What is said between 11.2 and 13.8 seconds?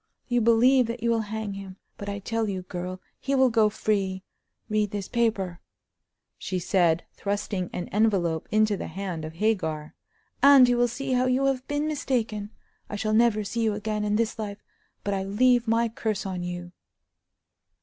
you have been mistaken. I shall never see you